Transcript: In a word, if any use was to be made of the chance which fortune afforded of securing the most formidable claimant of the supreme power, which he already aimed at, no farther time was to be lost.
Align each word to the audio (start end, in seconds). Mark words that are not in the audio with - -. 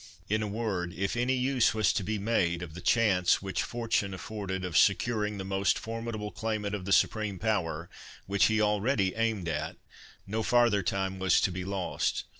In 0.27 0.41
a 0.41 0.47
word, 0.47 0.93
if 0.95 1.15
any 1.15 1.35
use 1.35 1.75
was 1.75 1.93
to 1.93 2.01
be 2.03 2.17
made 2.17 2.63
of 2.63 2.73
the 2.73 2.81
chance 2.81 3.39
which 3.39 3.61
fortune 3.61 4.15
afforded 4.15 4.65
of 4.65 4.75
securing 4.75 5.37
the 5.37 5.45
most 5.45 5.77
formidable 5.77 6.31
claimant 6.31 6.73
of 6.73 6.85
the 6.85 6.91
supreme 6.91 7.37
power, 7.37 7.87
which 8.25 8.45
he 8.45 8.59
already 8.59 9.13
aimed 9.13 9.47
at, 9.47 9.77
no 10.25 10.41
farther 10.41 10.81
time 10.81 11.19
was 11.19 11.39
to 11.41 11.51
be 11.51 11.63
lost. 11.63 12.23